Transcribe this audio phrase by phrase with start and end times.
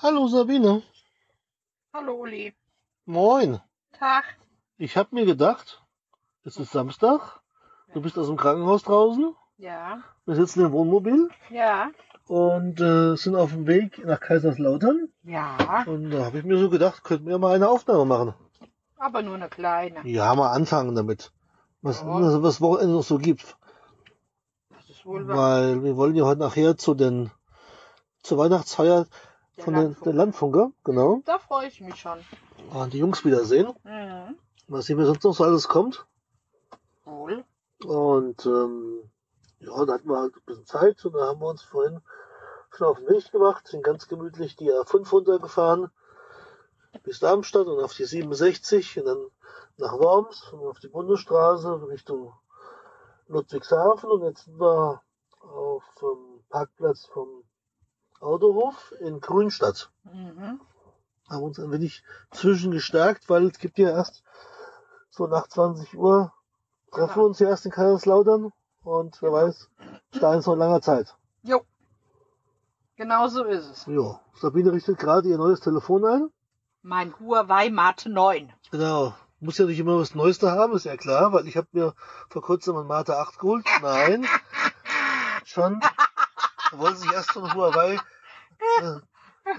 [0.00, 0.82] Hallo Sabine.
[1.92, 2.54] Hallo Uli.
[3.06, 3.60] Moin.
[3.98, 4.24] Tag.
[4.76, 5.82] Ich habe mir gedacht,
[6.44, 7.40] es ist Samstag,
[7.94, 9.98] du bist aus dem Krankenhaus draußen, Ja.
[10.24, 11.90] wir sitzen im Wohnmobil Ja.
[12.28, 15.08] und äh, sind auf dem Weg nach Kaiserslautern.
[15.24, 15.56] Ja.
[15.86, 18.34] Und da habe ich mir so gedacht, könnten wir mal eine Aufnahme machen.
[18.98, 20.06] Aber nur eine kleine.
[20.06, 21.32] Ja, mal anfangen damit.
[21.82, 22.06] Was, Ja.
[22.08, 23.56] was was Wochenende noch so gibt.
[24.70, 25.36] Das ist wohl wahr.
[25.36, 27.30] Weil wir wollen ja heute nachher zu den
[28.22, 29.06] zur Weihnachtsfeier
[29.58, 30.04] Der von den, Landfunk.
[30.04, 31.22] der Landfunker, genau.
[31.26, 32.18] Da freue ich mich schon.
[32.72, 33.68] Und die Jungs wiedersehen.
[33.84, 34.38] Mhm.
[34.68, 36.06] Mal sehen, wer sonst noch so alles kommt.
[37.04, 37.44] Wohl.
[37.84, 39.10] Und ähm,
[39.60, 42.00] ja, da hatten wir halt ein bisschen Zeit und da haben wir uns vorhin
[42.70, 45.90] schon auf den Weg gemacht, sind ganz gemütlich die A5 runtergefahren
[47.02, 49.26] bis Darmstadt und auf die 67 und dann
[49.76, 52.32] nach Worms und auf die Bundesstraße Richtung
[53.28, 55.02] Ludwigshafen und jetzt sind wir
[55.40, 57.44] auf dem Parkplatz vom
[58.20, 59.90] Autohof in Grünstadt.
[60.04, 60.60] Mhm.
[61.28, 64.22] Haben uns ein wenig zwischengestärkt, weil es gibt ja erst
[65.10, 66.32] so nach 20 Uhr
[66.92, 68.52] treffen wir uns ja erst in Kaiserslautern
[68.82, 69.68] und wer weiß,
[70.10, 71.14] bis dahin ist noch langer Zeit.
[71.42, 71.62] Jo.
[72.96, 73.86] Genau so ist es.
[73.86, 76.30] Ja, Sabine richtet gerade ihr neues Telefon ein.
[76.82, 78.52] Mein Huawei Mate 9.
[78.70, 79.14] Genau.
[79.40, 81.94] Muss ja nicht immer das Neueste haben, ist ja klar, weil ich habe mir
[82.28, 83.64] vor kurzem ein Mate 8 geholt.
[83.82, 84.26] Nein.
[85.44, 85.80] Schon.
[86.70, 87.94] Da wollte sich erst so ein Huawei
[88.80, 89.00] äh,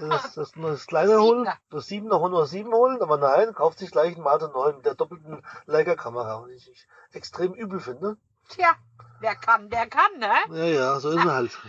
[0.00, 4.16] das, das, das kleine holen, das 7er Honor 7 holen, aber nein, kauft sich gleich
[4.16, 8.16] ein Mate 9 mit der doppelten Leica-Kamera, was ich extrem übel finde.
[8.48, 8.74] Tja,
[9.18, 10.32] wer kann, der kann, ne?
[10.56, 11.58] Ja, ja, so ist er halt.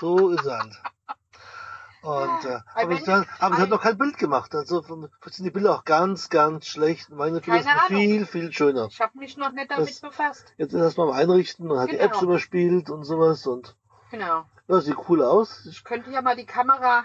[0.00, 0.82] So ist er halt.
[2.02, 4.54] Und, äh, aber, ich, aber ich habe ein- noch kein Bild gemacht.
[4.54, 7.08] Also von- sind die Bilder auch ganz, ganz schlecht.
[7.10, 8.88] Meine Bilder sind viel, viel schöner.
[8.90, 10.52] Ich habe mich noch nicht damit Das- befasst.
[10.58, 12.04] Jetzt erst mal einrichten und hat die Genau.
[12.06, 13.74] Apps überspielt und sowas und
[14.14, 14.46] Genau.
[14.68, 15.66] ja, sieht cool aus.
[15.66, 17.04] Ich könnte ja mal die Kamera.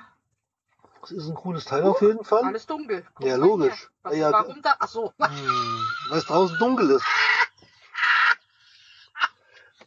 [1.01, 2.43] Es ist ein cooles Teil auf jeden Fall.
[2.43, 3.03] Alles dunkel.
[3.15, 3.89] Guck Ja, logisch.
[4.03, 4.75] Was, Ja, warum da?
[4.77, 5.11] Ach so.
[5.17, 7.05] Hm, weil es draußen dunkel ist.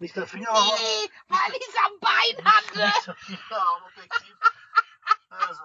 [0.01, 2.87] Nicht der Finger, aber Nee, weil ich es am Bein hatte.
[2.87, 3.39] nicht der Finger
[3.77, 4.37] am Objektiv.
[5.31, 5.63] Also,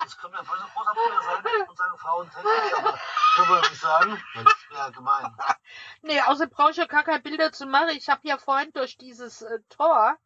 [0.00, 2.98] das können wir voll so groß Bruder sein und sagen Frauentechnik, aber
[3.36, 4.22] können wir nicht sagen.
[4.34, 5.34] Das wäre gemein.
[6.02, 7.88] Nee, außer brauche ich ja gar keine Bilder zu machen.
[7.96, 10.18] Ich habe ja vorhin durch dieses äh, Tor,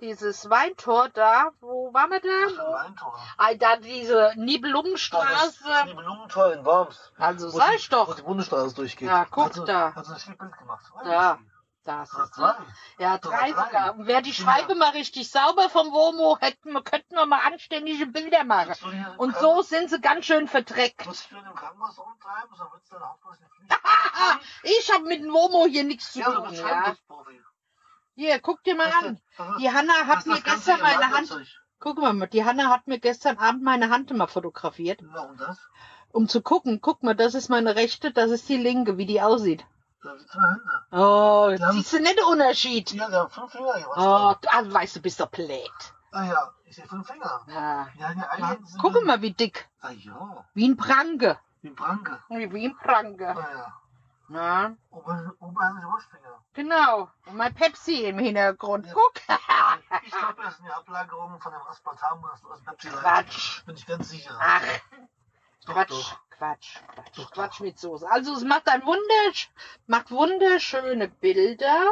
[0.00, 2.72] dieses Weintor da, wo waren wir Das da?
[2.72, 3.18] Weintor.
[3.36, 5.64] Ah, da diese Das Nibelungenstraße.
[5.86, 7.12] Nibelungentor in Worms.
[7.18, 8.14] Also Wo sag die- ich Wo doch.
[8.16, 9.08] die Bundesstraße durchgeht.
[9.08, 9.94] Ja, guck sie, da.
[9.94, 10.84] Hat sie ein Bild gemacht.
[11.04, 11.38] Da.
[11.82, 12.54] Das Das ist zwei.
[12.98, 13.64] ja, drei drei.
[13.64, 13.94] sogar.
[13.96, 14.44] Und wäre die Ja.
[14.44, 18.74] Scheibe mal richtig sauber vom Womo, hätten könnten wir mal anständige Bilder machen.
[19.16, 21.06] Und so sind sie ganz schön verdreckt.
[24.62, 26.52] Ich habe mit dem Womo hier nichts zu Ja, tun.
[26.54, 26.94] Ja.
[28.20, 29.18] Hier, guck dir mal an.
[29.60, 31.30] Die Hanna hat mir gestern meine Hand.
[31.78, 35.58] Guck mal, die Hanna hat mir gestern Abend meine Hand mal fotografiert, Warum das?
[36.12, 36.82] um zu gucken.
[36.82, 39.64] Guck mal, das ist meine rechte, das ist die linke, wie die aussieht.
[40.02, 40.84] Da sind zwei Hände.
[40.92, 42.92] Oh, Die haben- siehst du nicht den Unterschied?
[42.92, 45.70] Ja, der hat fünf Finger Oh, du, ah, weißt du, bist doch blöd.
[46.12, 47.40] Ah ja, ich sehe fünf Finger.
[47.48, 47.88] Ja.
[47.98, 49.66] Ja, die Guck mal, wie dick.
[49.80, 51.38] Ah ja, Wie ein Pranke.
[51.62, 52.18] wie ein Pranke.
[52.28, 53.28] Wie ein Pranke.
[53.30, 53.80] Ah ja.
[54.32, 56.40] Na, Oben, oben haben sie Wurstfinger.
[56.52, 57.08] genau.
[57.26, 58.86] Und mein Pepsi im Hintergrund.
[58.86, 58.92] Ja.
[58.94, 59.14] Guck.
[60.04, 63.64] Ich glaube, das sind die Ablagerungen von dem Aspartam, was du aus Pepsi rein- Quatsch.
[63.66, 64.36] Bin ich ganz sicher.
[64.40, 64.62] Ach,
[65.66, 66.20] Doch, Quatsch, doch.
[66.30, 67.60] Quatsch, Quatsch, Doch, Quatsch doch.
[67.64, 68.08] mit Soße.
[68.10, 69.50] Also es macht ein wundersch
[69.88, 71.86] macht wunderschöne Bilder.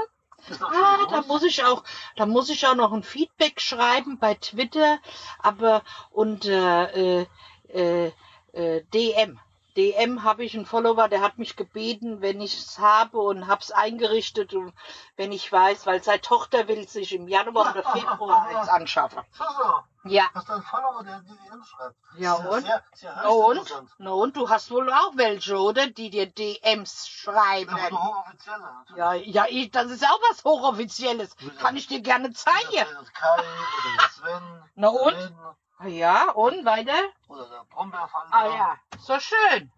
[0.48, 1.82] Ist Ah, da muss ich auch,
[2.16, 4.98] da muss ich auch noch ein Feedback schreiben bei Twitter,
[5.40, 8.12] aber und äh, äh,
[8.52, 9.40] äh, DM.
[9.78, 13.70] DM habe ich einen Follower, der hat mich gebeten, wenn ich es habe und hab's
[13.70, 14.74] eingerichtet und
[15.16, 19.22] wenn ich weiß, weil seine Tochter will sich im Januar oder Februar eins anschaffen.
[19.30, 19.74] So, so.
[20.10, 20.24] Ja.
[20.34, 21.94] Hast du einen Follower, der die schreibt?
[22.16, 22.64] Ja, und?
[22.64, 23.82] Sehr, sehr und?
[23.98, 25.86] Na und du hast wohl auch welche, oder?
[25.86, 27.70] Die dir DMs schreiben.
[27.70, 28.70] Nur hochoffizielle.
[28.96, 31.36] Ja, ja, ich, das ist auch was Hochoffizielles.
[31.60, 32.86] Kann ich dir gerne zeigen.
[33.14, 34.62] Kai oder der Sven.
[34.74, 35.14] Na und?
[35.14, 35.38] Len
[35.84, 36.92] Ja, und weiter?
[37.28, 38.34] Oder der Brombeerfalter.
[38.34, 39.70] Ah ja, so schön.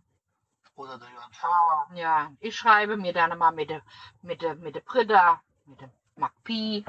[0.74, 1.90] Oder der Jörn Schaar.
[1.94, 3.82] Ja, ich schreibe mir dann mal mit der
[4.22, 6.84] mit der mit der Britta, mit dem Magpie.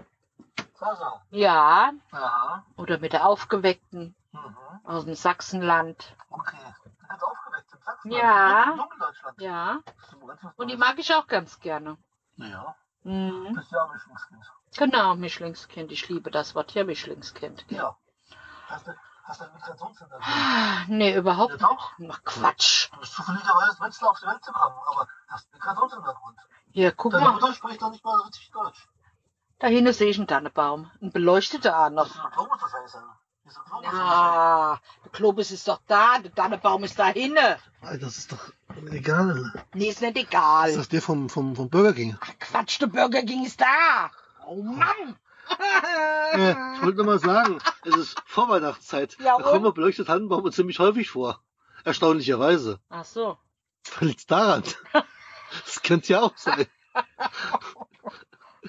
[0.75, 1.19] So, so.
[1.31, 2.65] Ja, Ja.
[2.77, 4.55] oder mit der Aufgeweckten Mhm.
[4.85, 6.15] aus dem Sachsenland.
[6.29, 6.55] Okay.
[7.09, 8.11] Hat aufgeweckt im Sachsen.
[8.11, 8.75] Ja.
[8.77, 9.41] Dunkeldeutschland.
[9.41, 11.97] Ja, ganz und die mag ich auch ganz gerne.
[12.37, 12.75] Ja.
[13.03, 13.53] Mhm.
[13.55, 14.51] Das ist ja Mischlingskind.
[14.77, 15.91] Genau, Mischlingskind.
[15.91, 17.65] Ich liebe das Wort ja, Mischlingskind.
[17.69, 17.97] Ja.
[18.71, 18.91] Hast du,
[19.23, 20.25] hast du ein Migrationshintergrund?
[20.27, 21.97] Ah, Nee, überhaupt Ja, doch.
[21.97, 22.11] nicht.
[22.13, 22.89] Ach, Quatsch.
[22.93, 26.37] Du bist zufälligerweise das Letzte auf die Welt zu kommen, aber hast einen Migrationshintergrund.
[26.71, 27.33] Hier, guck Deine mal.
[27.33, 28.87] Mutter spricht doch nicht mal richtig Deutsch.
[29.59, 30.89] Da hinten sehe ich einen Dannebaum.
[31.01, 32.05] Ein beleuchteter auch Das noch.
[32.07, 32.97] ist ein Blume, das heißt.
[33.43, 37.57] Ist der Globus Ja, der Globus ist doch da, der Dannebaum ist da hinne.
[37.81, 38.39] Alter, das ist doch
[38.91, 39.51] egal.
[39.73, 40.75] Nee, ist nicht Ist egal.
[40.75, 42.17] das der vom, vom, vom Burger King?
[42.21, 44.09] Ach, Quatsch, der Burger King ist da.
[44.45, 45.15] Oh Mann.
[46.33, 49.17] Äh, ich wollte nur mal sagen, es ist Vorweihnachtszeit.
[49.19, 51.43] Ja, da kommen wir beleuchtete Tannenbäume ziemlich häufig vor.
[51.83, 52.79] Erstaunlicherweise.
[52.89, 53.37] Ach so.
[53.95, 54.63] Was liegt's daran?
[55.65, 56.65] Das könnte ja auch sein.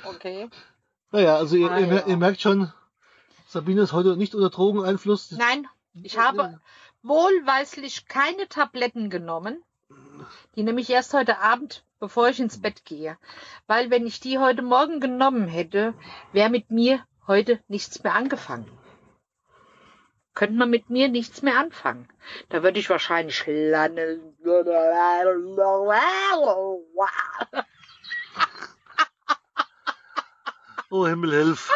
[0.05, 0.49] Okay.
[1.11, 2.07] Naja, also ihr, Ah, ihr, ja.
[2.07, 2.73] ihr merkt schon,
[3.47, 5.33] Sabine ist heute nicht unter Drogeneinfluss.
[5.33, 6.61] Nein, ich habe
[7.03, 9.63] wohlweislich keine Tabletten genommen.
[10.57, 13.17] Die nehme ich erst heute Abend, bevor ich ins Bett gehe.
[13.67, 15.95] Weil wenn ich die heute Morgen genommen hätte,
[16.33, 18.71] wäre mit mir heute nichts mehr angefangen.
[20.35, 22.09] Könnte man mit mir nichts mehr anfangen.
[22.49, 24.21] Da würde ich wahrscheinlich lange.
[30.91, 31.71] Oh, Himmel, hilf.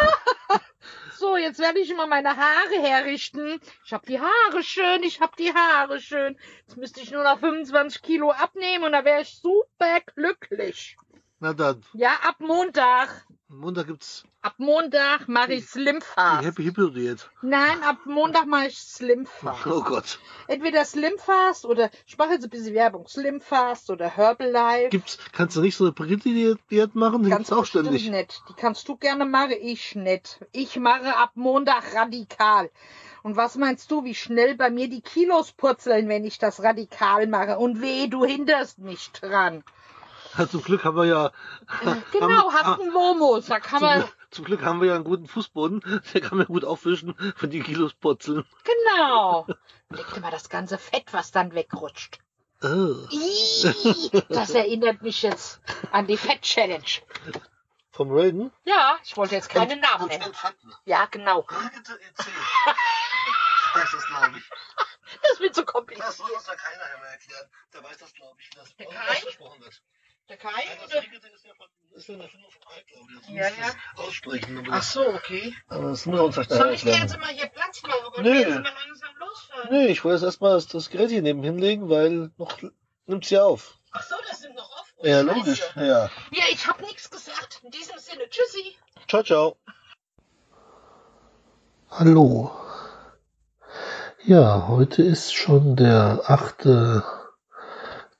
[1.19, 3.61] So, jetzt werde ich immer meine Haare herrichten.
[3.85, 6.39] Ich habe die Haare schön, ich habe die Haare schön.
[6.67, 10.97] Jetzt müsste ich nur noch 25 Kilo abnehmen und da wäre ich super glücklich.
[11.41, 13.25] Na dann, Ja, ab Montag.
[13.48, 16.44] Montag gibt's Ab Montag mache ich Slim die Fast.
[16.44, 17.31] Happy Hippo Diät.
[17.43, 19.66] Nein, ab Montag mache ich Slim Fast.
[19.66, 20.19] Oh Gott.
[20.48, 23.06] Entweder Slim Fast oder ich mache jetzt ein bisschen Werbung.
[23.06, 24.88] Slim Fast oder Herbalife.
[24.90, 27.22] Gibt's, kannst du nicht so eine Brigitte-Diät machen?
[27.22, 28.10] Die Ganz gibt's auch ständig.
[28.10, 28.43] nicht.
[28.48, 30.44] Die kannst du gerne machen, ich nicht.
[30.50, 32.69] Ich mache ab Montag radikal.
[33.22, 37.28] Und was meinst du, wie schnell bei mir die Kilos purzeln, wenn ich das radikal
[37.28, 37.58] mache?
[37.58, 39.62] Und weh, du hinderst mich dran.
[40.38, 41.31] Ja, zum Glück haben wir ja.
[42.12, 43.47] Genau, haben, hast einen Womos.
[43.47, 44.00] Da kann zum, man.
[44.00, 46.03] Glück- zum Glück haben wir ja einen guten Fußboden.
[46.15, 48.44] Der kann man gut aufwischen, wenn die Kilos purzeln.
[48.65, 49.47] Genau.
[49.91, 52.19] Leg dir mal das ganze Fett, was dann wegrutscht.
[52.62, 53.06] Oh.
[53.11, 55.61] Ih, Das erinnert mich jetzt
[55.93, 56.82] an die Fett-Challenge.
[57.93, 58.50] Vom Raiden?
[58.65, 60.32] Ja, ich wollte jetzt keinen Namen nennen.
[60.87, 61.47] Ja, genau.
[63.75, 64.50] Das ist, glaube ich.
[65.23, 66.12] Das wird so Das kompliziert.
[66.12, 67.49] soll uns ja keiner mehr erklären.
[67.75, 69.12] Der weiß das, glaube ich, wie das Der Kai?
[69.19, 69.82] ausgesprochen wird.
[70.28, 71.00] Der Kai, Nein, das oder?
[71.02, 73.76] Brigitte ist ja von, ist ja von Ja, das
[74.06, 74.58] Aussprechen.
[74.58, 75.55] Aber Ach so, okay.
[75.69, 78.23] aber das muss er uns vielleicht Soll ich dir jetzt mal hier Platz machen?
[78.25, 78.32] Nö.
[78.32, 79.69] wir langsam losfahren?
[79.70, 82.58] Nee, ich wollte jetzt erstmal das, das Gerät hier neben hinlegen, weil noch
[83.06, 83.78] nimmt's ja auf.
[83.93, 84.94] Ach so, das sind noch offen.
[85.08, 85.38] Ja, Scheiße.
[85.38, 85.62] logisch.
[85.76, 86.11] Ja.
[86.32, 87.61] Ja, ich habe nichts gesagt.
[87.62, 88.76] In diesem Sinne, tschüssi.
[89.06, 89.56] Ciao, ciao.
[91.90, 92.50] Hallo.
[94.25, 96.67] Ja, heute ist schon der 8.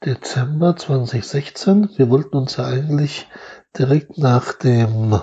[0.05, 1.91] Dezember 2016.
[1.97, 3.29] Wir wollten uns ja eigentlich
[3.77, 5.21] direkt nach dem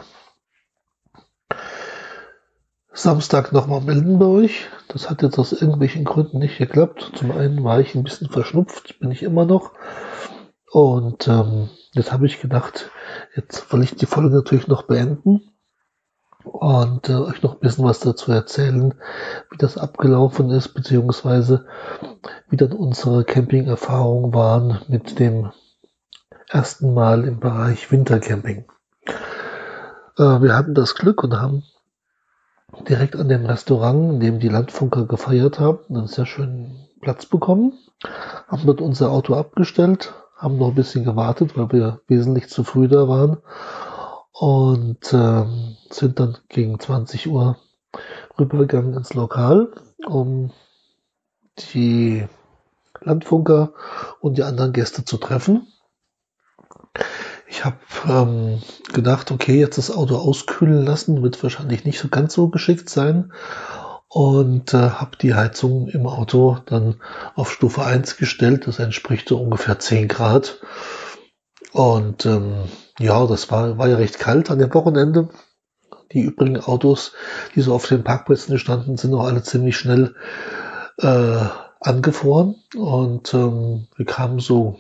[2.92, 4.70] Samstag nochmal melden bei euch.
[4.88, 7.12] Das hat jetzt aus irgendwelchen Gründen nicht geklappt.
[7.16, 9.74] Zum einen war ich ein bisschen verschnupft, bin ich immer noch.
[10.72, 12.90] Und ähm, jetzt habe ich gedacht,
[13.36, 15.52] jetzt will ich die Folge natürlich noch beenden
[16.44, 18.94] und äh, euch noch ein bisschen was dazu erzählen,
[19.50, 21.66] wie das abgelaufen ist, beziehungsweise
[22.50, 25.51] wie dann unsere Camping-Erfahrungen waren mit dem
[26.50, 28.66] ersten Mal im Bereich Wintercamping.
[30.18, 31.63] Äh, wir hatten das Glück und haben
[32.88, 37.74] direkt an dem Restaurant, in dem die Landfunker gefeiert haben, einen sehr schönen Platz bekommen,
[38.48, 42.88] haben dort unser Auto abgestellt, haben noch ein bisschen gewartet, weil wir wesentlich zu früh
[42.88, 43.38] da waren
[44.33, 47.57] und ähm, sind dann gegen 20 Uhr
[48.39, 49.71] rübergegangen ins Lokal,
[50.06, 50.51] um
[51.74, 52.25] die
[53.00, 53.74] Landfunker
[54.19, 55.67] und die anderen Gäste zu treffen.
[57.48, 57.77] Ich habe
[58.08, 62.89] ähm, gedacht, okay, jetzt das Auto auskühlen lassen, wird wahrscheinlich nicht so ganz so geschickt
[62.89, 63.31] sein.
[64.08, 67.01] Und äh, habe die Heizung im Auto dann
[67.36, 68.67] auf Stufe 1 gestellt.
[68.67, 70.60] Das entspricht so ungefähr 10 Grad.
[71.74, 72.65] Und ähm,
[73.00, 75.30] ja, das war, war ja recht kalt an dem Wochenende.
[76.12, 77.13] Die übrigen Autos,
[77.56, 80.15] die so auf den Parkplätzen standen, sind auch alle ziemlich schnell
[81.00, 81.46] äh,
[81.80, 82.56] angefroren.
[82.75, 84.80] Und ähm, wir kamen so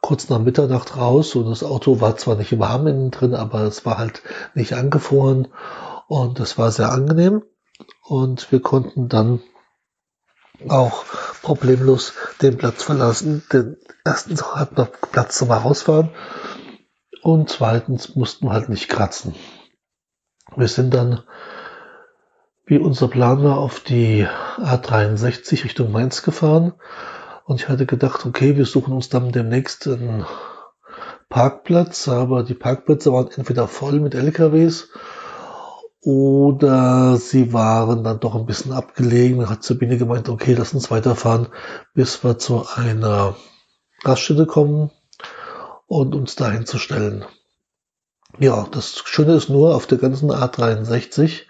[0.00, 3.84] kurz nach Mitternacht raus und das Auto war zwar nicht warm innen drin, aber es
[3.86, 4.22] war halt
[4.54, 5.48] nicht angefroren
[6.08, 7.42] und es war sehr angenehm.
[8.02, 9.40] Und wir konnten dann
[10.68, 11.04] auch
[11.42, 13.42] problemlos den Platz verlassen.
[13.52, 16.10] Denn erstens hatten wir Platz zum Rausfahren
[17.22, 19.34] und zweitens mussten wir halt nicht kratzen.
[20.56, 21.22] Wir sind dann,
[22.66, 24.26] wie unser Plan war, auf die
[24.58, 26.74] A63 Richtung Mainz gefahren
[27.44, 30.26] und ich hatte gedacht, okay, wir suchen uns dann demnächst einen
[31.28, 34.90] Parkplatz, aber die Parkplätze waren entweder voll mit LKWs
[36.04, 39.38] oder sie waren dann doch ein bisschen abgelegen.
[39.38, 41.46] Dann hat Sabine gemeint, okay, lass uns weiterfahren,
[41.94, 43.36] bis wir zu einer
[44.04, 44.90] Raststätte kommen
[45.86, 47.24] und uns dahin zu stellen.
[48.38, 51.42] Ja, das Schöne ist nur, auf der ganzen A63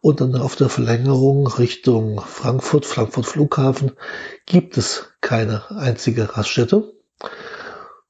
[0.00, 3.92] Und dann auf der Verlängerung Richtung Frankfurt, Frankfurt Flughafen,
[4.46, 6.94] gibt es keine einzige Raststätte.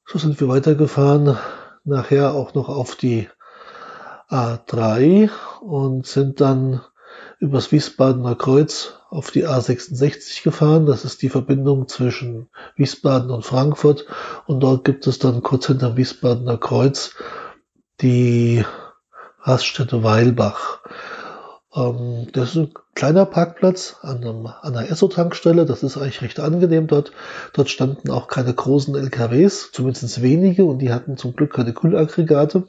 [0.05, 1.37] So sind wir weitergefahren,
[1.83, 3.27] nachher auch noch auf die
[4.29, 5.29] A3
[5.61, 6.81] und sind dann
[7.39, 10.85] übers Wiesbadener Kreuz auf die A66 gefahren.
[10.85, 14.05] Das ist die Verbindung zwischen Wiesbaden und Frankfurt.
[14.45, 17.15] Und dort gibt es dann kurz hinter Wiesbadener Kreuz
[18.01, 18.63] die
[19.41, 20.81] Raststätte Weilbach.
[21.73, 25.65] Ähm, das ist ein kleiner Parkplatz an, einem, an einer Esso-Tankstelle.
[25.65, 27.11] Das ist eigentlich recht angenehm dort.
[27.53, 32.67] Dort standen auch keine großen LKWs, zumindest wenige, und die hatten zum Glück keine Kühlaggregate.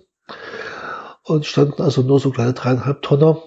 [1.31, 3.41] Und standen also nur so kleine dreieinhalb Tonner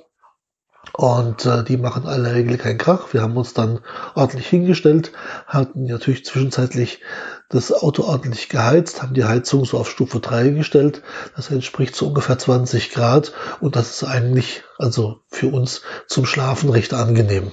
[0.93, 3.11] und äh, die machen alle Regel keinen Krach.
[3.11, 3.81] Wir haben uns dann
[4.15, 5.11] ordentlich hingestellt,
[5.47, 7.01] hatten natürlich zwischenzeitlich
[7.49, 11.01] das Auto ordentlich geheizt, haben die Heizung so auf Stufe 3 gestellt.
[11.35, 16.69] Das entspricht so ungefähr 20 Grad und das ist eigentlich also für uns zum Schlafen
[16.69, 17.51] recht angenehm.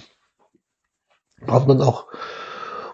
[1.44, 2.06] Haben dann auch,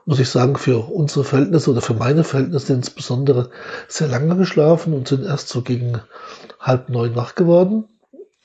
[0.06, 3.50] muss ich sagen, für unsere Verhältnisse oder für meine Verhältnisse insbesondere
[3.88, 6.00] sehr lange geschlafen und sind erst so gegen
[6.60, 7.88] halb neun wach geworden.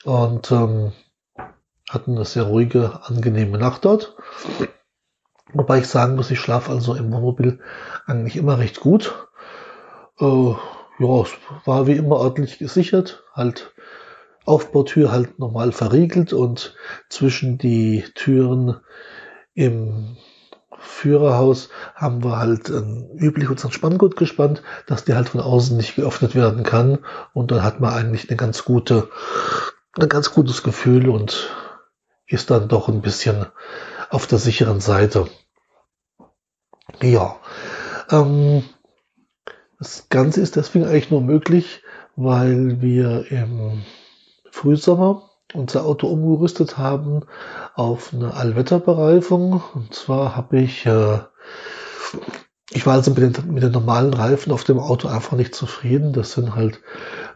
[0.04, 0.92] Und ähm,
[1.88, 4.16] hatten eine sehr ruhige, angenehme Nacht dort.
[5.52, 7.60] Wobei ich sagen muss, ich schlafe also im Wohnmobil
[8.06, 9.28] eigentlich immer recht gut.
[10.18, 10.24] Äh,
[10.98, 11.30] ja, es
[11.64, 13.72] war wie immer ordentlich gesichert, halt
[14.44, 16.74] Aufbautür halt normal verriegelt und
[17.08, 18.80] zwischen die Türen
[19.54, 20.16] im
[20.82, 25.96] Führerhaus haben wir halt ähm, üblich unseren Spanngurt gespannt, dass die halt von außen nicht
[25.96, 26.98] geöffnet werden kann
[27.32, 29.08] und dann hat man eigentlich eine ganz gute,
[29.98, 31.50] ein ganz gutes Gefühl und
[32.26, 33.46] ist dann doch ein bisschen
[34.10, 35.28] auf der sicheren Seite.
[37.00, 37.36] Ja,
[38.10, 38.64] ähm,
[39.78, 41.82] das Ganze ist deswegen eigentlich nur möglich,
[42.16, 43.82] weil wir im
[44.50, 47.20] Frühsommer unser Auto umgerüstet haben
[47.74, 49.62] auf eine Allwetterbereifung.
[49.74, 51.18] Und zwar habe ich äh,
[52.74, 56.12] ich war also mit den, mit den normalen Reifen auf dem Auto einfach nicht zufrieden.
[56.14, 56.80] Das sind halt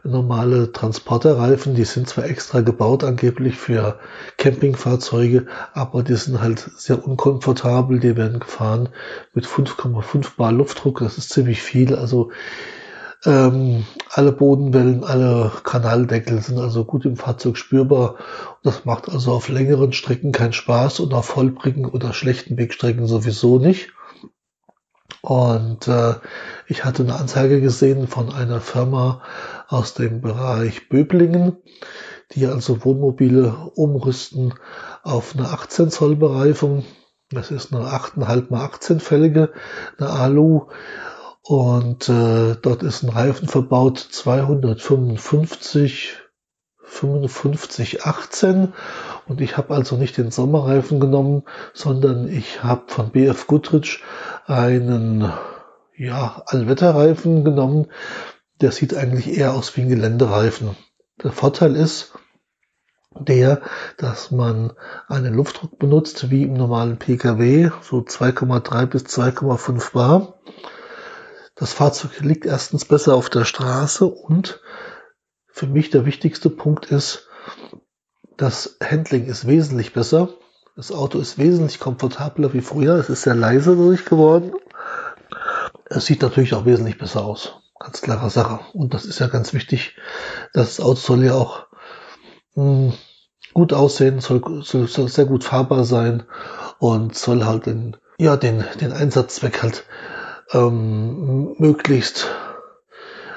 [0.03, 1.75] normale Transporterreifen.
[1.75, 3.99] Die sind zwar extra gebaut angeblich für
[4.37, 7.99] Campingfahrzeuge, aber die sind halt sehr unkomfortabel.
[7.99, 8.89] Die werden gefahren
[9.33, 10.99] mit 5,5 Bar Luftdruck.
[10.99, 11.95] Das ist ziemlich viel.
[11.95, 12.31] Also
[13.25, 18.15] ähm, alle Bodenwellen, alle Kanaldeckel sind also gut im Fahrzeug spürbar.
[18.63, 23.59] Das macht also auf längeren Strecken keinen Spaß und auf holprigen oder schlechten Wegstrecken sowieso
[23.59, 23.91] nicht.
[25.21, 26.15] Und äh,
[26.67, 29.21] ich hatte eine Anzeige gesehen von einer Firma
[29.67, 31.57] aus dem Bereich Böblingen,
[32.33, 34.53] die also Wohnmobile umrüsten
[35.03, 36.85] auf eine 18 Zoll Bereifung.
[37.29, 39.51] Das ist eine 8,5 mal 18 Felge,
[39.97, 40.67] eine Alu.
[41.47, 46.17] Und äh, dort ist ein Reifen verbaut 255
[46.83, 48.73] 55 18
[49.27, 54.03] und ich habe also nicht den Sommerreifen genommen, sondern ich habe von BF Goodrich
[54.45, 55.31] einen
[55.95, 57.87] ja, Allwetterreifen genommen.
[58.59, 60.75] Der sieht eigentlich eher aus wie ein Geländereifen.
[61.23, 62.11] Der Vorteil ist
[63.19, 63.61] der,
[63.97, 64.73] dass man
[65.07, 70.33] einen Luftdruck benutzt wie im normalen Pkw, so 2,3 bis 2,5 bar.
[71.57, 74.61] Das Fahrzeug liegt erstens besser auf der Straße und
[75.47, 77.27] für mich der wichtigste Punkt ist,
[78.37, 80.29] das Handling ist wesentlich besser.
[80.75, 82.93] Das Auto ist wesentlich komfortabler wie früher.
[82.95, 84.53] Es ist sehr leise dadurch geworden.
[85.85, 87.59] Es sieht natürlich auch wesentlich besser aus.
[87.79, 88.59] Ganz klare Sache.
[88.73, 89.97] Und das ist ja ganz wichtig.
[90.53, 91.65] Das Auto soll ja auch
[92.53, 92.93] mh, hm,
[93.53, 96.23] gut aussehen, soll, soll, soll, sehr gut fahrbar sein
[96.77, 99.85] und soll halt den, ja, den, den Einsatzzweck halt
[100.51, 102.27] ähm, möglichst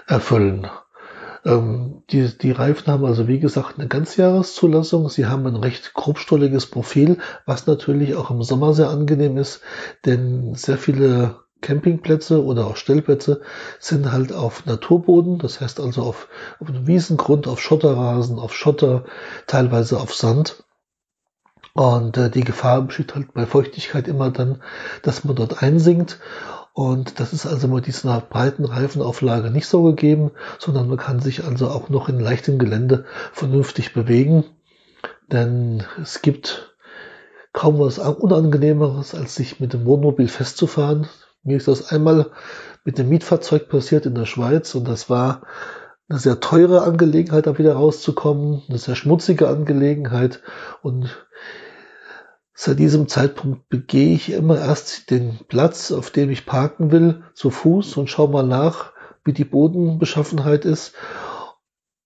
[0.07, 0.69] erfüllen.
[1.45, 5.09] Ähm, die, die Reifen haben also wie gesagt eine Ganzjahreszulassung.
[5.09, 9.63] Sie haben ein recht grobstolliges Profil, was natürlich auch im Sommer sehr angenehm ist,
[10.05, 13.43] denn sehr viele Campingplätze oder auch Stellplätze
[13.79, 19.05] sind halt auf Naturboden, das heißt also auf, auf einem Wiesengrund, auf Schotterrasen, auf Schotter,
[19.47, 20.65] teilweise auf Sand.
[21.73, 24.63] Und äh, die Gefahr besteht halt bei Feuchtigkeit immer dann,
[25.03, 26.19] dass man dort einsinkt.
[26.81, 31.45] Und das ist also mit dieser breiten Reifenauflage nicht so gegeben, sondern man kann sich
[31.45, 34.45] also auch noch in leichtem Gelände vernünftig bewegen.
[35.31, 36.75] Denn es gibt
[37.53, 41.07] kaum was Unangenehmeres, als sich mit dem Wohnmobil festzufahren.
[41.43, 42.31] Mir ist das einmal
[42.83, 45.43] mit dem Mietfahrzeug passiert in der Schweiz und das war
[46.09, 50.41] eine sehr teure Angelegenheit, da wieder rauszukommen, eine sehr schmutzige Angelegenheit
[50.81, 51.27] und
[52.55, 57.51] Seit diesem Zeitpunkt begehe ich immer erst den Platz, auf dem ich parken will, zu
[57.51, 58.93] Fuß und schaue mal nach,
[59.25, 60.95] wie die Bodenbeschaffenheit ist.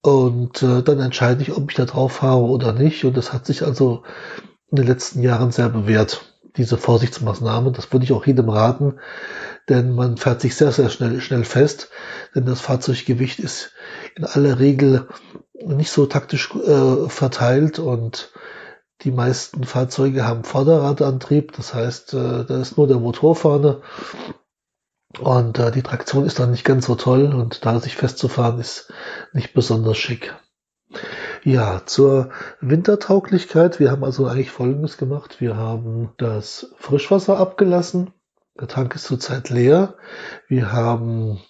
[0.03, 3.05] Und äh, dann entscheide ich, ob ich da drauf fahre oder nicht.
[3.05, 4.03] Und das hat sich also
[4.71, 7.73] in den letzten Jahren sehr bewährt, diese Vorsichtsmaßnahmen.
[7.73, 8.99] Das würde ich auch jedem raten,
[9.69, 11.91] denn man fährt sich sehr, sehr schnell, schnell fest,
[12.35, 13.73] denn das Fahrzeuggewicht ist
[14.15, 15.09] in aller Regel
[15.55, 18.33] nicht so taktisch äh, verteilt und
[19.05, 23.83] die meisten Fahrzeuge haben Vorderradantrieb, das heißt, äh, da ist nur der Motor vorne
[25.21, 28.93] und äh, die Traktion ist dann nicht ganz so toll und da sich festzufahren ist
[29.33, 30.35] nicht besonders schick.
[31.43, 32.31] Ja, zur
[32.61, 33.79] Wintertauglichkeit.
[33.79, 35.41] Wir haben also eigentlich Folgendes gemacht.
[35.41, 38.13] Wir haben das Frischwasser abgelassen.
[38.59, 39.95] Der Tank ist zurzeit leer.
[40.49, 41.41] Wir haben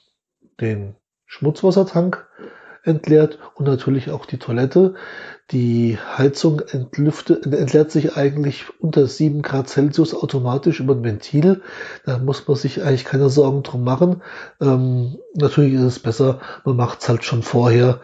[0.60, 0.96] den
[1.26, 2.26] Schmutzwassertank
[2.82, 4.94] entleert und natürlich auch die Toilette.
[5.50, 11.62] Die Heizung entlüftet, entleert sich eigentlich unter 7 Grad Celsius automatisch über ein Ventil.
[12.06, 14.22] Da muss man sich eigentlich keine Sorgen drum machen.
[14.60, 18.00] Ähm, natürlich ist es besser, man macht es halt schon vorher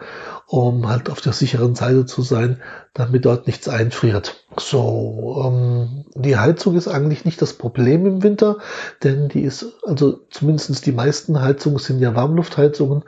[0.51, 2.61] um halt auf der sicheren Seite zu sein,
[2.93, 4.45] damit dort nichts einfriert.
[4.57, 8.57] So, ähm, die Heizung ist eigentlich nicht das Problem im Winter,
[9.01, 13.03] denn die ist, also zumindestens die meisten Heizungen sind ja Warmluftheizungen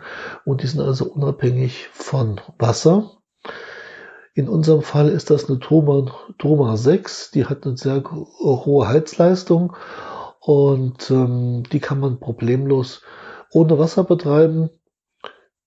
[0.46, 3.12] und die sind also unabhängig von Wasser.
[4.36, 9.76] In unserem Fall ist das eine Troma, Troma 6, die hat eine sehr hohe Heizleistung
[10.40, 13.04] und ähm, die kann man problemlos
[13.52, 14.72] ohne Wasser betreiben.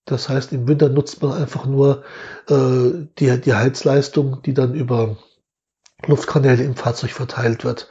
[0.03, 2.03] Das heißt, im Winter nutzt man einfach nur
[2.49, 5.17] äh, die, die Heizleistung, die dann über
[6.05, 7.89] Luftkanäle im Fahrzeug verteilt wird.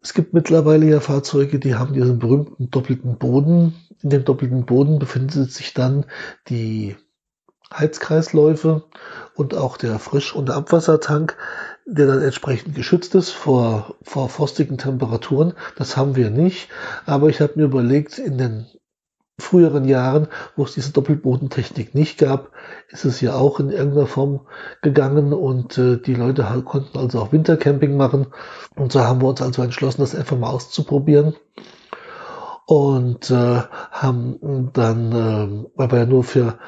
[0.00, 3.74] Es gibt mittlerweile ja Fahrzeuge, die haben diesen berühmten doppelten Boden.
[4.00, 6.06] In dem doppelten Boden befinden sich dann
[6.48, 6.96] die
[7.72, 8.84] Heizkreisläufe
[9.34, 11.36] und auch der Frisch- und Abwassertank,
[11.86, 15.54] der dann entsprechend geschützt ist vor, vor frostigen Temperaturen.
[15.76, 16.68] Das haben wir nicht.
[17.06, 18.66] Aber ich habe mir überlegt, in den
[19.38, 22.50] früheren Jahren, wo es diese Doppelbodentechnik nicht gab,
[22.88, 24.46] ist es ja auch in irgendeiner Form
[24.82, 28.26] gegangen und äh, die Leute konnten also auch Wintercamping machen.
[28.76, 31.34] Und so haben wir uns also entschlossen, das einfach mal auszuprobieren.
[32.66, 36.58] Und äh, haben dann, äh, weil wir ja nur für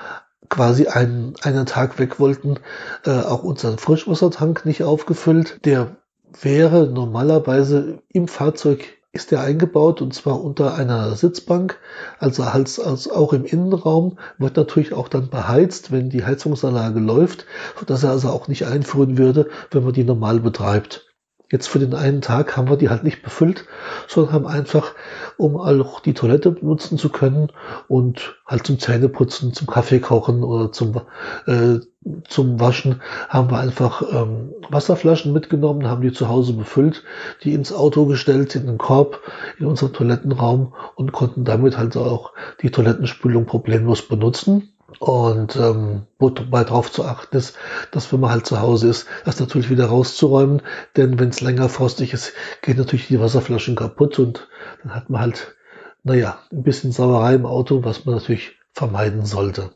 [0.49, 2.59] quasi einen, einen Tag weg wollten,
[3.05, 5.59] äh, auch unseren Frischwassertank nicht aufgefüllt.
[5.65, 5.97] Der
[6.41, 11.79] wäre normalerweise im Fahrzeug ist der eingebaut und zwar unter einer Sitzbank,
[12.19, 17.47] also als, als auch im Innenraum, wird natürlich auch dann beheizt, wenn die Heizungsanlage läuft,
[17.79, 21.14] sodass er also auch nicht einfrieren würde, wenn man die normal betreibt.
[21.53, 23.67] Jetzt für den einen Tag haben wir die halt nicht befüllt,
[24.09, 24.95] sondern haben einfach,
[25.37, 27.53] um auch die Toilette benutzen zu können
[27.87, 31.03] und halt zum Zähneputzen, zum Kaffee kochen oder zum,
[31.47, 31.81] äh,
[32.29, 37.05] zum Waschen, haben wir einfach ähm, Wasserflaschen mitgenommen, haben die zu Hause befüllt,
[37.43, 39.21] die ins Auto gestellt, in den Korb,
[39.59, 44.74] in unseren Toilettenraum und konnten damit halt auch die Toilettenspülung problemlos benutzen.
[44.99, 47.57] Und ähm, wobei darauf zu achten ist,
[47.91, 50.63] dass wenn man halt zu Hause ist, das natürlich wieder rauszuräumen,
[50.97, 54.49] denn wenn es länger frostig ist, geht natürlich die Wasserflaschen kaputt und
[54.83, 55.57] dann hat man halt,
[56.03, 59.71] naja, ein bisschen Sauerei im Auto, was man natürlich vermeiden sollte.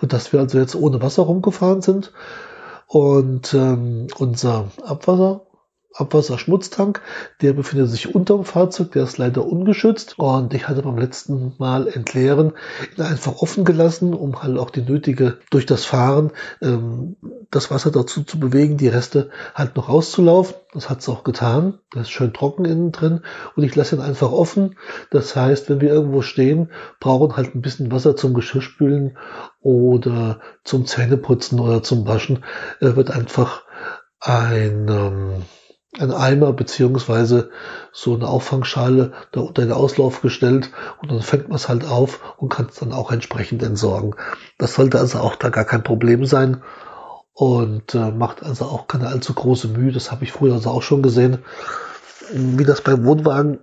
[0.00, 2.12] Und dass wir also jetzt ohne Wasser rumgefahren sind
[2.86, 5.46] und ähm, unser Abwasser
[5.96, 7.00] Abwasserschmutztank.
[7.40, 10.18] Der befindet sich unterm Fahrzeug, der ist leider ungeschützt.
[10.18, 12.52] Und ich hatte beim letzten Mal entleeren
[12.96, 16.32] ihn einfach offen gelassen, um halt auch die nötige durch das Fahren
[16.62, 17.16] ähm,
[17.50, 20.54] das Wasser dazu zu bewegen, die Reste halt noch rauszulaufen.
[20.72, 21.78] Das hat es auch getan.
[21.92, 23.22] Das ist schön trocken innen drin.
[23.54, 24.76] Und ich lasse ihn einfach offen.
[25.10, 29.16] Das heißt, wenn wir irgendwo stehen, brauchen halt ein bisschen Wasser zum Geschirrspülen
[29.60, 32.44] oder zum Zähneputzen oder zum Waschen,
[32.80, 33.62] äh, wird einfach
[34.20, 35.42] ein ähm,
[35.98, 37.50] ein Eimer beziehungsweise
[37.92, 42.20] so eine Auffangschale da unter den Auslauf gestellt und dann fängt man es halt auf
[42.36, 44.14] und kann es dann auch entsprechend entsorgen.
[44.58, 46.62] Das sollte also auch da gar kein Problem sein
[47.32, 49.92] und äh, macht also auch keine allzu große Mühe.
[49.92, 51.38] Das habe ich früher also auch schon gesehen,
[52.32, 53.60] wie das beim Wohnwagen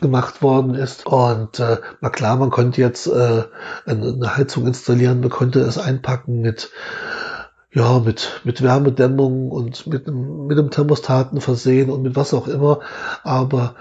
[0.00, 1.06] gemacht worden ist.
[1.06, 3.44] Und äh, na klar, man könnte jetzt äh,
[3.86, 6.70] eine Heizung installieren, man könnte es einpacken mit
[7.72, 12.48] ja, mit, mit Wärmedämmung und mit einem, mit einem Thermostaten versehen und mit was auch
[12.48, 12.80] immer.
[13.22, 13.74] Aber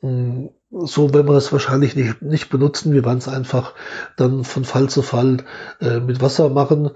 [0.00, 2.92] mh, hm, so werden wir es wahrscheinlich nicht, nicht benutzen.
[2.92, 3.74] Wir werden es einfach
[4.16, 5.44] dann von Fall zu Fall
[5.80, 6.90] äh, mit Wasser machen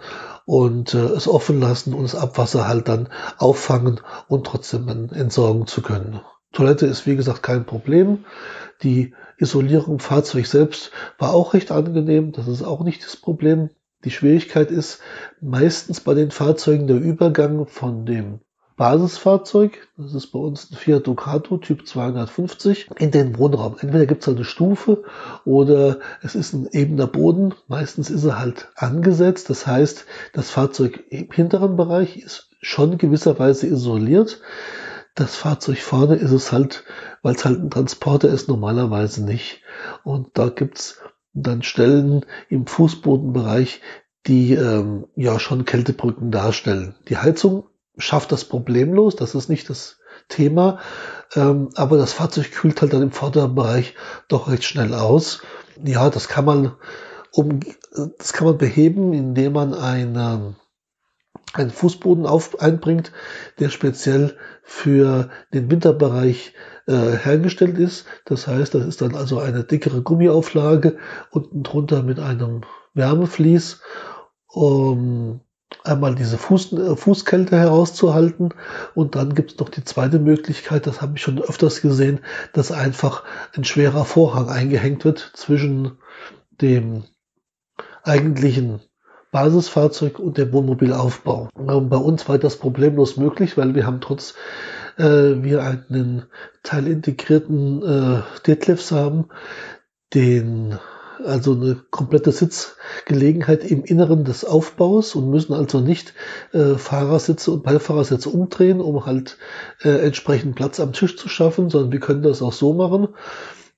[0.47, 5.83] und äh, es offen lassen und das Abwasser halt dann auffangen und trotzdem entsorgen zu
[5.83, 6.21] können.
[6.53, 8.25] Toilette ist wie gesagt kein Problem.
[8.83, 12.33] Die Isolierung im Fahrzeug selbst war auch recht angenehm.
[12.33, 13.71] Das ist auch nicht das Problem.
[14.05, 15.01] Die Schwierigkeit ist
[15.41, 18.41] meistens bei den Fahrzeugen der Übergang von dem
[18.79, 23.77] Basisfahrzeug, das ist bei uns ein Fiat Ducato Typ 250, in den Wohnraum.
[23.81, 25.03] Entweder gibt es eine Stufe
[25.45, 27.55] oder es ist ein ebener Boden.
[27.67, 29.51] Meistens ist er halt angesetzt.
[29.51, 34.41] Das heißt, das Fahrzeug im hinteren Bereich ist schon gewisserweise isoliert.
[35.17, 36.85] Das Fahrzeug vorne ist es halt,
[37.23, 39.63] weil es halt ein Transporter ist, normalerweise nicht.
[40.05, 41.01] Und da gibt's
[41.43, 43.81] dann Stellen im Fußbodenbereich,
[44.27, 46.95] die ähm, ja schon Kältebrücken darstellen.
[47.09, 47.65] Die Heizung
[47.97, 49.99] schafft das problemlos, das ist nicht das
[50.29, 50.79] Thema,
[51.35, 53.55] ähm, aber das Fahrzeug kühlt halt dann im vorderen
[54.29, 55.43] doch recht schnell aus.
[55.85, 56.73] Ja, das kann man
[57.33, 57.61] um,
[58.19, 60.57] das kann man beheben, indem man eine,
[61.55, 63.13] einen Fußboden auf, einbringt,
[63.59, 66.55] der speziell für den Winterbereich
[66.87, 68.07] äh, hergestellt ist.
[68.25, 70.97] Das heißt, das ist dann also eine dickere Gummiauflage
[71.31, 72.63] unten drunter mit einem
[72.95, 73.81] Wärmeflies,
[74.47, 75.41] um
[75.85, 78.51] einmal diese Fuß, äh, Fußkälte herauszuhalten.
[78.95, 82.21] Und dann gibt es noch die zweite Möglichkeit, das habe ich schon öfters gesehen,
[82.53, 83.25] dass einfach
[83.57, 85.99] ein schwerer Vorhang eingehängt wird zwischen
[86.61, 87.05] dem
[88.03, 88.81] eigentlichen
[89.31, 91.49] Basisfahrzeug und dem Wohnmobilaufbau.
[91.55, 94.35] Bei uns war das problemlos möglich, weil wir haben trotz
[94.97, 96.25] äh, wir einen
[96.63, 99.27] teilintegrierten äh, Deadlifts haben,
[100.15, 100.79] den
[101.25, 106.15] also eine komplette Sitzgelegenheit im Inneren des Aufbaus und müssen also nicht
[106.53, 109.37] äh, Fahrersitze und Beifahrersitze umdrehen, um halt
[109.83, 113.09] äh, entsprechend Platz am Tisch zu schaffen, sondern wir können das auch so machen.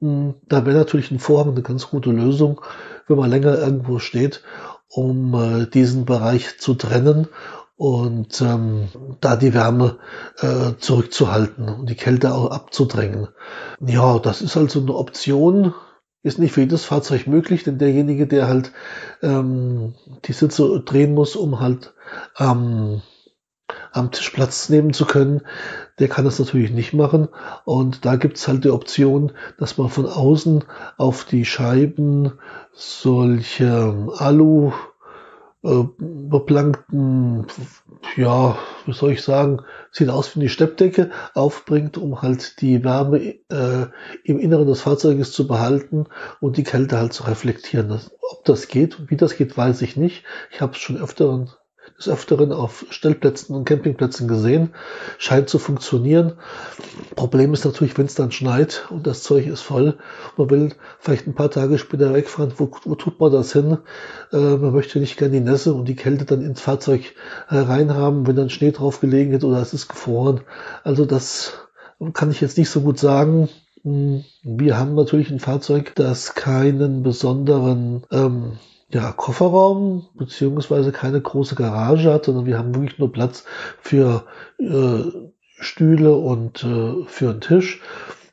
[0.01, 2.61] Hm, da wäre natürlich ein Vorhang eine ganz gute Lösung,
[3.07, 4.43] wenn man länger irgendwo steht,
[4.90, 7.29] um äh, diesen Bereich zu trennen
[7.76, 8.88] und ähm,
[9.20, 9.98] da die Wärme
[10.40, 13.29] äh, zurückzuhalten und die Kälte auch abzudrängen.
[13.81, 15.72] Ja, das ist also eine Option,
[16.22, 18.72] ist nicht für jedes Fahrzeug möglich, denn derjenige, der halt
[19.22, 19.94] ähm,
[20.26, 21.94] die Sitze drehen muss, um halt
[22.38, 23.00] ähm,
[23.92, 25.42] am Tisch Platz nehmen zu können,
[25.98, 27.29] der kann das natürlich nicht machen.
[27.64, 30.64] Und da gibt's halt die Option, dass man von außen
[30.96, 32.33] auf die Scheiben
[32.72, 34.72] solche Alu
[35.62, 37.46] äh, beplankten,
[38.16, 39.61] ja, wie soll ich sagen,
[39.92, 43.18] sieht aus wie eine Steppdecke, aufbringt, um halt die Wärme
[43.50, 43.87] äh,
[44.24, 46.07] im Inneren des Fahrzeuges zu behalten
[46.40, 47.90] und die Kälte halt zu reflektieren.
[47.90, 50.24] Das, ob das geht wie das geht, weiß ich nicht.
[50.50, 51.60] Ich habe es schon öfter
[52.01, 54.71] des Öfteren auf Stellplätzen und Campingplätzen gesehen.
[55.19, 56.33] Scheint zu funktionieren.
[57.15, 59.99] Problem ist natürlich, wenn es dann schneit und das Zeug ist voll.
[60.37, 62.55] Man will vielleicht ein paar Tage später wegfahren.
[62.57, 63.79] Wo, wo tut man das hin?
[64.33, 67.15] Äh, man möchte nicht gerne die Nässe und die Kälte dann ins Fahrzeug
[67.51, 70.41] äh, reinhaben, wenn dann Schnee drauf gelegen ist oder es ist gefroren.
[70.83, 71.53] Also das
[72.15, 73.51] kann ich jetzt nicht so gut sagen.
[73.83, 78.53] Hm, wir haben natürlich ein Fahrzeug, das keinen besonderen ähm,
[78.92, 83.44] ja, Kofferraum beziehungsweise keine große Garage hat, sondern wir haben wirklich nur Platz
[83.81, 84.24] für
[84.59, 85.03] äh,
[85.61, 87.81] Stühle und äh, für einen Tisch.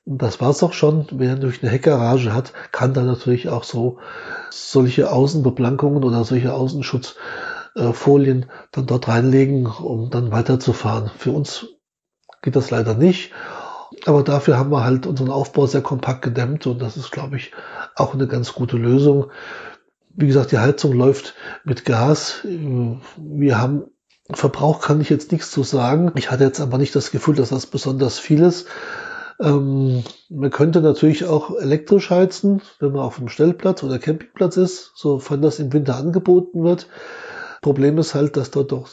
[0.05, 1.05] Und das war's auch schon.
[1.11, 3.99] Wer durch eine Heckgarage hat, kann da natürlich auch so
[4.49, 11.11] solche Außenbeplankungen oder solche Außenschutzfolien äh, dann dort reinlegen, um dann weiterzufahren.
[11.17, 11.67] Für uns
[12.41, 13.31] geht das leider nicht.
[14.05, 17.51] Aber dafür haben wir halt unseren Aufbau sehr kompakt gedämmt und das ist, glaube ich,
[17.95, 19.27] auch eine ganz gute Lösung.
[20.17, 22.39] Wie gesagt, die Heizung läuft mit Gas.
[22.43, 23.85] Wir haben
[24.31, 26.11] Verbrauch kann ich jetzt nichts zu sagen.
[26.15, 28.67] Ich hatte jetzt aber nicht das Gefühl, dass das besonders viel ist.
[29.39, 34.91] Ähm, man könnte natürlich auch elektrisch heizen, wenn man auf dem Stellplatz oder Campingplatz ist,
[34.95, 36.87] sofern das im Winter angeboten wird.
[37.61, 38.89] Problem ist halt, dass dort doch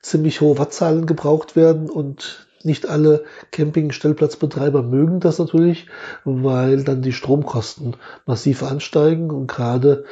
[0.00, 5.86] ziemlich hohe Wattzahlen gebraucht werden und nicht alle Campingstellplatzbetreiber mögen das natürlich,
[6.24, 7.96] weil dann die Stromkosten
[8.26, 10.04] massiv ansteigen und gerade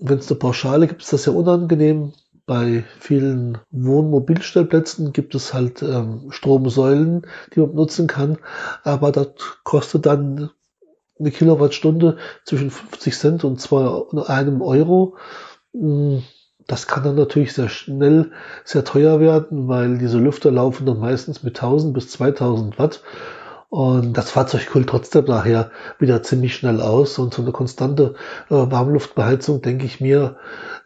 [0.00, 2.12] wenn es eine Pauschale gibt, ist das ja unangenehm.
[2.44, 7.22] Bei vielen Wohnmobilstellplätzen gibt es halt ähm, Stromsäulen,
[7.54, 8.38] die man nutzen kann,
[8.82, 9.28] aber das
[9.62, 10.50] kostet dann
[11.20, 15.16] eine Kilowattstunde zwischen 50 Cent und zwei, einem Euro.
[16.66, 18.30] Das kann dann natürlich sehr schnell
[18.64, 23.02] sehr teuer werden, weil diese Lüfter laufen dann meistens mit 1000 bis 2000 Watt.
[23.72, 27.18] Und das Fahrzeug kühlt trotzdem nachher wieder ziemlich schnell aus.
[27.18, 28.16] Und so eine konstante
[28.50, 30.36] äh, Warmluftbeheizung, denke ich mir,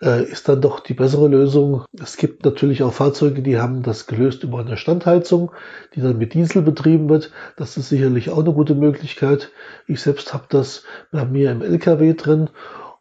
[0.01, 1.85] äh, ist dann doch die bessere Lösung.
[2.01, 5.51] Es gibt natürlich auch Fahrzeuge, die haben das gelöst über eine Standheizung,
[5.97, 7.33] die dann mit Diesel betrieben wird.
[7.57, 9.51] Das ist sicherlich auch eine gute Möglichkeit.
[9.89, 12.51] Ich selbst habe das bei mir im LKW drin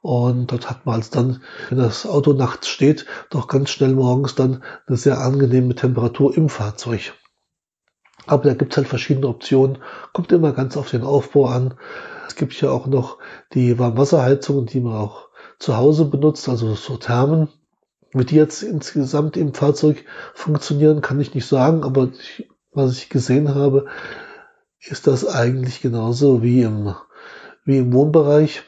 [0.05, 4.35] und dort hat man als dann, wenn das Auto nachts steht, doch ganz schnell morgens
[4.35, 7.13] dann eine sehr angenehme Temperatur im Fahrzeug.
[8.27, 9.79] Aber da gibt es halt verschiedene Optionen.
[10.13, 11.73] Kommt immer ganz auf den Aufbau an.
[12.27, 13.17] Es gibt ja auch noch
[13.53, 17.49] die Warmwasserheizung, die man auch zu Hause benutzt, also so Thermen.
[18.13, 23.09] Wie die jetzt insgesamt im Fahrzeug funktionieren, kann ich nicht sagen, aber ich was ich
[23.09, 23.87] gesehen habe,
[24.79, 26.93] ist das eigentlich genauso wie im,
[27.63, 28.63] wie im Wohnbereich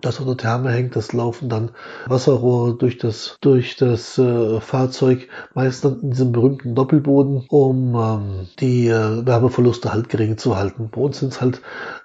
[0.00, 1.70] das unter Therme hängt, das laufen dann
[2.06, 8.88] Wasserrohre durch das, durch das äh, Fahrzeug, meist in diesem berühmten Doppelboden, um ähm, die
[8.88, 10.88] äh, Wärmeverluste halt gering zu halten.
[10.90, 11.60] Bei uns sind es halt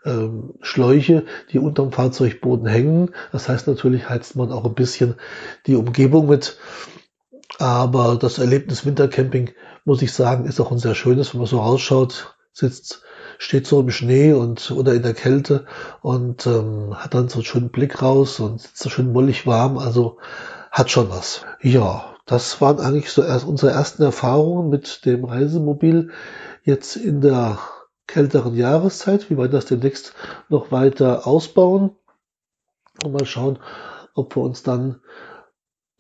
[0.06, 3.12] ähm, Schläuche, die unterm Fahrzeugboden hängen.
[3.32, 5.16] Das heißt natürlich heizt man auch ein bisschen
[5.66, 6.58] die Umgebung mit.
[7.60, 9.52] Aber das Erlebnis Wintercamping,
[9.86, 13.04] muss ich sagen, ist auch ein sehr schönes, wenn man so rausschaut, sitzt
[13.40, 15.66] steht so im Schnee und oder in der Kälte
[16.02, 19.78] und ähm, hat dann so einen schönen Blick raus und sitzt so schön mollig warm.
[19.78, 20.18] Also
[20.72, 21.46] hat schon was.
[21.62, 26.12] Ja, das waren eigentlich so erst unsere ersten Erfahrungen mit dem Reisemobil
[26.64, 27.60] jetzt in der
[28.08, 29.30] kälteren Jahreszeit.
[29.30, 30.14] Wie wir das demnächst
[30.50, 31.92] noch weiter ausbauen
[33.06, 33.58] und mal schauen,
[34.16, 35.00] ob wir uns dann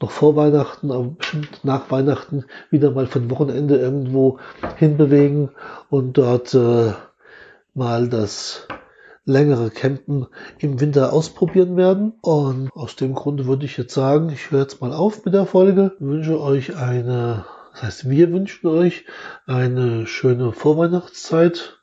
[0.01, 4.39] noch vor Weihnachten, aber bestimmt nach Weihnachten wieder mal von Wochenende irgendwo
[4.75, 5.51] hinbewegen
[5.89, 6.93] und dort äh,
[7.73, 8.67] mal das
[9.25, 10.27] längere Campen
[10.57, 12.13] im Winter ausprobieren werden.
[12.21, 15.45] Und aus dem Grunde würde ich jetzt sagen, ich höre jetzt mal auf mit der
[15.45, 15.95] Folge.
[15.99, 19.05] Wünsche euch eine, das heißt, wir wünschen euch
[19.45, 21.77] eine schöne Vorweihnachtszeit.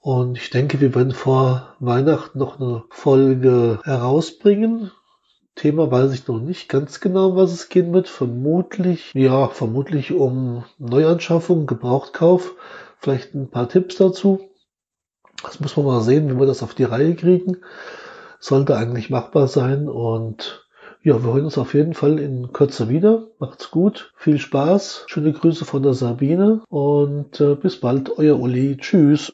[0.00, 4.90] Und ich denke, wir werden vor Weihnachten noch eine Folge herausbringen.
[5.56, 8.08] Thema weiß ich noch nicht ganz genau, was es gehen wird.
[8.08, 12.54] Vermutlich, ja, vermutlich um Neuanschaffung, Gebrauchtkauf.
[12.98, 14.49] Vielleicht ein paar Tipps dazu.
[15.42, 17.58] Das muss man mal sehen, wie wir das auf die Reihe kriegen.
[18.38, 20.66] Sollte eigentlich machbar sein und
[21.02, 23.28] ja, wir hören uns auf jeden Fall in Kürze wieder.
[23.38, 28.76] Macht's gut, viel Spaß, schöne Grüße von der Sabine und äh, bis bald, euer Uli.
[28.76, 29.28] Tschüss.